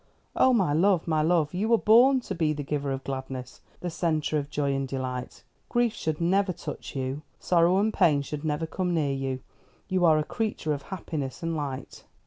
[0.35, 3.91] Oh, my love, my love, you were born to be the giver of gladness, the
[3.91, 5.43] centre of joy and delight.
[5.69, 9.41] Grief should never touch you; sorrow and pain should never come near you.
[9.89, 12.03] You are a creature of happiness and light."